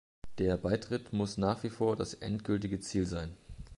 Der 0.39 0.57
Beitritt 0.57 1.13
muss 1.13 1.37
nach 1.37 1.61
wie 1.61 1.69
vor 1.69 1.95
das 1.95 2.15
endgültige 2.15 2.79
Ziel 2.79 3.05
sein. 3.05 3.37